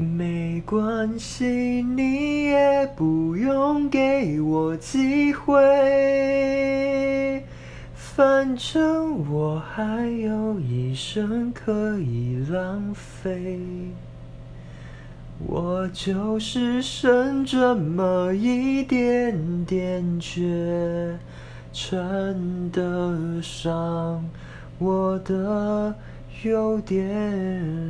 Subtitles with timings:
[0.00, 1.44] 没关系，
[1.82, 5.60] 你也不用给我机会，
[7.94, 13.60] 反正我还有一生可以浪费。
[15.46, 21.18] 我就是剩这么一点点，却
[21.72, 24.24] 称得上
[24.78, 25.94] 我的
[26.42, 27.89] 优点。